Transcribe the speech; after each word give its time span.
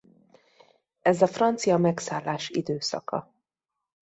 Ez 1.01 1.21
a 1.21 1.27
francia 1.27 1.77
megszállás 1.77 2.49
időszaka. 2.49 3.33